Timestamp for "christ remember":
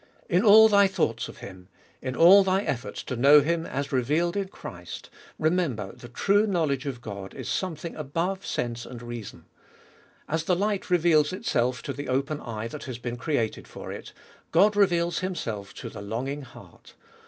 4.47-5.91